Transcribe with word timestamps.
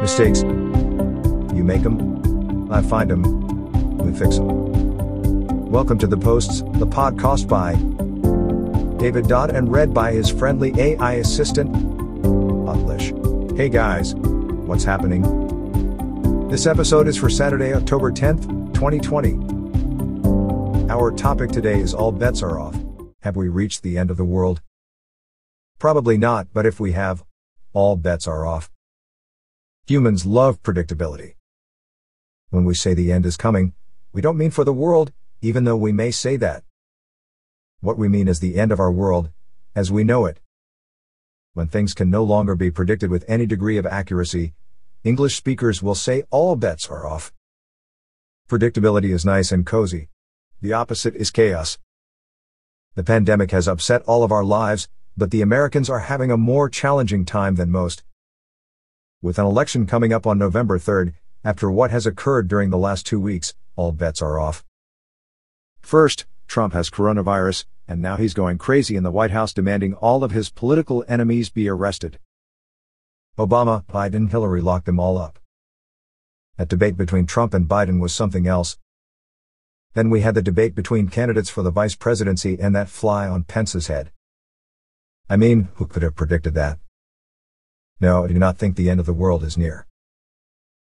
Mistakes. 0.00 0.42
You 0.42 1.62
make 1.64 1.82
them. 1.82 2.72
I 2.72 2.82
find 2.82 3.10
them. 3.10 3.98
We 3.98 4.16
fix 4.18 4.36
them. 4.36 5.70
Welcome 5.70 5.98
to 5.98 6.06
The 6.06 6.16
Posts, 6.16 6.62
the 6.62 6.86
podcast 6.86 7.48
by 7.48 7.74
David 8.98 9.28
Dodd 9.28 9.50
and 9.50 9.70
read 9.70 9.92
by 9.92 10.12
his 10.12 10.30
friendly 10.30 10.72
AI 10.80 11.14
assistant, 11.14 11.72
Utlish. 12.24 13.56
Hey 13.56 13.68
guys, 13.68 14.14
what's 14.14 14.84
happening? 14.84 16.48
This 16.48 16.66
episode 16.66 17.06
is 17.06 17.16
for 17.16 17.30
Saturday, 17.30 17.74
October 17.74 18.10
10th, 18.10 18.74
2020. 18.74 20.90
Our 20.90 21.12
topic 21.12 21.50
today 21.50 21.78
is 21.78 21.94
All 21.94 22.12
Bets 22.12 22.42
Are 22.42 22.58
Off. 22.58 22.76
Have 23.20 23.36
we 23.36 23.48
reached 23.48 23.82
the 23.82 23.98
end 23.98 24.10
of 24.10 24.16
the 24.16 24.24
world? 24.24 24.62
Probably 25.78 26.18
not, 26.18 26.48
but 26.52 26.66
if 26.66 26.80
we 26.80 26.92
have, 26.92 27.24
all 27.72 27.96
bets 27.96 28.26
are 28.26 28.46
off. 28.46 28.70
Humans 29.88 30.24
love 30.24 30.62
predictability. 30.62 31.34
When 32.50 32.64
we 32.64 32.72
say 32.72 32.94
the 32.94 33.10
end 33.10 33.26
is 33.26 33.36
coming, 33.36 33.72
we 34.12 34.22
don't 34.22 34.38
mean 34.38 34.52
for 34.52 34.62
the 34.62 34.72
world, 34.72 35.12
even 35.40 35.64
though 35.64 35.76
we 35.76 35.90
may 35.90 36.12
say 36.12 36.36
that. 36.36 36.62
What 37.80 37.98
we 37.98 38.06
mean 38.06 38.28
is 38.28 38.38
the 38.38 38.60
end 38.60 38.70
of 38.70 38.78
our 38.78 38.92
world, 38.92 39.30
as 39.74 39.90
we 39.90 40.04
know 40.04 40.24
it. 40.26 40.38
When 41.54 41.66
things 41.66 41.94
can 41.94 42.10
no 42.10 42.22
longer 42.22 42.54
be 42.54 42.70
predicted 42.70 43.10
with 43.10 43.24
any 43.26 43.44
degree 43.44 43.76
of 43.76 43.84
accuracy, 43.84 44.54
English 45.02 45.34
speakers 45.34 45.82
will 45.82 45.96
say 45.96 46.22
all 46.30 46.54
bets 46.54 46.88
are 46.88 47.04
off. 47.04 47.32
Predictability 48.48 49.12
is 49.12 49.24
nice 49.24 49.50
and 49.50 49.66
cozy. 49.66 50.10
The 50.60 50.72
opposite 50.72 51.16
is 51.16 51.32
chaos. 51.32 51.80
The 52.94 53.02
pandemic 53.02 53.50
has 53.50 53.66
upset 53.66 54.02
all 54.02 54.22
of 54.22 54.30
our 54.30 54.44
lives, 54.44 54.88
but 55.16 55.32
the 55.32 55.42
Americans 55.42 55.90
are 55.90 55.98
having 55.98 56.30
a 56.30 56.36
more 56.36 56.68
challenging 56.68 57.24
time 57.24 57.56
than 57.56 57.72
most. 57.72 58.04
With 59.22 59.38
an 59.38 59.46
election 59.46 59.86
coming 59.86 60.12
up 60.12 60.26
on 60.26 60.36
November 60.36 60.80
3rd, 60.80 61.14
after 61.44 61.70
what 61.70 61.92
has 61.92 62.06
occurred 62.06 62.48
during 62.48 62.70
the 62.70 62.76
last 62.76 63.06
two 63.06 63.20
weeks, 63.20 63.54
all 63.76 63.92
bets 63.92 64.20
are 64.20 64.40
off. 64.40 64.64
First, 65.80 66.26
Trump 66.48 66.72
has 66.72 66.90
coronavirus, 66.90 67.64
and 67.86 68.02
now 68.02 68.16
he's 68.16 68.34
going 68.34 68.58
crazy 68.58 68.96
in 68.96 69.04
the 69.04 69.12
White 69.12 69.30
House 69.30 69.52
demanding 69.52 69.94
all 69.94 70.24
of 70.24 70.32
his 70.32 70.50
political 70.50 71.04
enemies 71.06 71.50
be 71.50 71.68
arrested. 71.68 72.18
Obama, 73.38 73.86
Biden, 73.86 74.28
Hillary 74.28 74.60
locked 74.60 74.86
them 74.86 74.98
all 74.98 75.16
up. 75.16 75.38
That 76.56 76.68
debate 76.68 76.96
between 76.96 77.26
Trump 77.26 77.54
and 77.54 77.68
Biden 77.68 78.00
was 78.00 78.12
something 78.12 78.48
else. 78.48 78.76
Then 79.94 80.10
we 80.10 80.22
had 80.22 80.34
the 80.34 80.42
debate 80.42 80.74
between 80.74 81.06
candidates 81.06 81.48
for 81.48 81.62
the 81.62 81.70
vice 81.70 81.94
presidency 81.94 82.58
and 82.58 82.74
that 82.74 82.88
fly 82.88 83.28
on 83.28 83.44
Pence's 83.44 83.86
head. 83.86 84.10
I 85.30 85.36
mean, 85.36 85.68
who 85.74 85.86
could 85.86 86.02
have 86.02 86.16
predicted 86.16 86.54
that? 86.54 86.80
No, 88.00 88.24
I 88.24 88.28
do 88.28 88.34
not 88.34 88.58
think 88.58 88.76
the 88.76 88.90
end 88.90 89.00
of 89.00 89.06
the 89.06 89.12
world 89.12 89.44
is 89.44 89.56
near. 89.56 89.86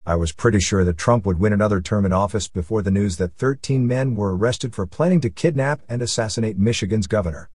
I 0.07 0.15
was 0.15 0.31
pretty 0.31 0.59
sure 0.59 0.83
that 0.83 0.97
Trump 0.97 1.25
would 1.25 1.39
win 1.39 1.51
another 1.51 1.81
term 1.81 2.05
in 2.05 2.13
office 2.13 2.47
before 2.47 2.83
the 2.83 2.91
news 2.91 3.17
that 3.17 3.37
13 3.37 3.87
men 3.87 4.15
were 4.15 4.37
arrested 4.37 4.75
for 4.75 4.85
planning 4.85 5.19
to 5.21 5.31
kidnap 5.31 5.81
and 5.89 6.01
assassinate 6.01 6.59
Michigan's 6.59 7.07
governor. 7.07 7.49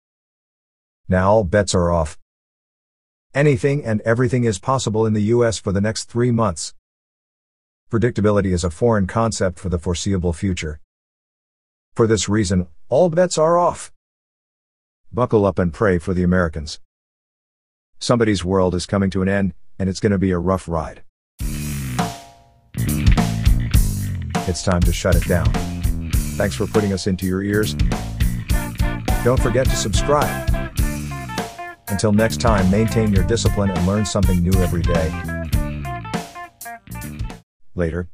Now 1.09 1.31
all 1.31 1.45
bets 1.45 1.75
are 1.75 1.91
off. 1.91 2.19
Anything 3.35 3.85
and 3.85 4.01
everything 4.01 4.45
is 4.45 4.59
possible 4.59 5.05
in 5.05 5.13
the 5.13 5.29
US 5.35 5.59
for 5.59 5.73
the 5.73 5.81
next 5.83 6.05
three 6.05 6.31
months. 6.31 6.73
Predictability 7.91 8.53
is 8.53 8.65
a 8.65 8.71
foreign 8.71 9.07
concept 9.07 9.59
for 9.59 9.69
the 9.69 9.79
foreseeable 9.79 10.33
future. 10.33 10.81
For 11.93 12.07
this 12.07 12.29
reason, 12.29 12.69
all 12.89 13.11
bets 13.11 13.37
are 13.37 13.59
off. 13.59 13.93
Buckle 15.13 15.45
up 15.45 15.59
and 15.59 15.73
pray 15.73 15.99
for 15.99 16.15
the 16.15 16.23
Americans. 16.23 16.81
Somebody's 18.01 18.45
world 18.45 18.75
is 18.75 18.87
coming 18.87 19.11
to 19.11 19.23
an 19.23 19.29
end, 19.29 19.55
and 19.79 19.89
it's 19.89 19.99
going 20.01 20.13
to 20.13 20.19
be 20.19 20.31
a 20.31 20.39
rough 20.39 20.69
ride. 20.69 21.03
It's 24.47 24.63
time 24.63 24.81
to 24.83 24.93
shut 24.93 25.17
it 25.17 25.27
down. 25.27 25.53
Thanks 26.37 26.55
for 26.55 26.67
putting 26.67 26.93
us 26.93 27.07
into 27.07 27.27
your 27.27 27.43
ears. 27.43 27.75
Don't 29.25 29.43
forget 29.43 29.67
to 29.67 29.77
subscribe. 29.77 30.49
Until 31.89 32.13
next 32.13 32.41
time, 32.41 32.71
maintain 32.71 33.13
your 33.13 33.25
discipline 33.25 33.71
and 33.71 33.87
learn 33.87 34.07
something 34.07 34.43
new 34.43 34.53
every 34.61 34.83
day. 34.83 35.13
Later. 37.75 38.09